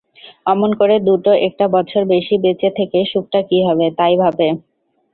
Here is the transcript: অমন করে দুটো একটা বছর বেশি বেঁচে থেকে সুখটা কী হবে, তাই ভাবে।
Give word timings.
অমন 0.45 0.71
করে 0.79 0.95
দুটো 1.07 1.31
একটা 1.47 1.65
বছর 1.75 2.01
বেশি 2.13 2.35
বেঁচে 2.43 2.69
থেকে 2.77 2.99
সুখটা 3.11 3.39
কী 3.49 3.59
হবে, 3.67 3.85
তাই 3.99 4.13
ভাবে। 4.23 4.47